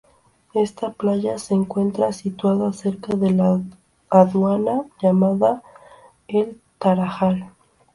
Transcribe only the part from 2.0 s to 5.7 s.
situada cerca de la aduana llamada